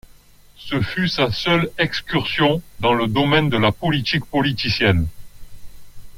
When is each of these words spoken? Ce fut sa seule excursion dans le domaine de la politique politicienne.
Ce 0.57 0.81
fut 0.81 1.07
sa 1.07 1.31
seule 1.31 1.69
excursion 1.77 2.63
dans 2.79 2.95
le 2.95 3.05
domaine 3.05 3.49
de 3.51 3.57
la 3.57 3.71
politique 3.71 4.25
politicienne. 4.25 5.05